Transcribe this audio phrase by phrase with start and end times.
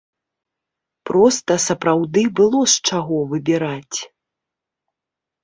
[1.09, 3.97] Проста сапраўды было з чаго выбіраць.